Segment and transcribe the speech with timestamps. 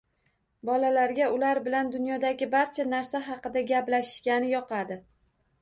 [0.69, 5.03] Bolalarga ular bilan dunyodagi barcha narsa haqida gaplashishgani yoqadi.